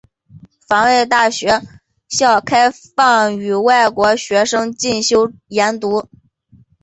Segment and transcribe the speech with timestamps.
[0.67, 1.61] 防卫大学
[2.09, 6.09] 校开放予外国学生进修研读。